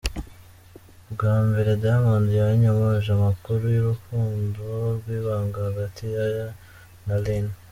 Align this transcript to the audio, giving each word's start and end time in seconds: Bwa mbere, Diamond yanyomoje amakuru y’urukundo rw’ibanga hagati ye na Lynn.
Bwa 1.13 1.35
mbere, 1.47 1.69
Diamond 1.81 2.27
yanyomoje 2.39 3.09
amakuru 3.17 3.63
y’urukundo 3.75 4.63
rw’ibanga 4.97 5.57
hagati 5.67 6.03
ye 6.13 6.25
na 7.05 7.15
Lynn. 7.23 7.47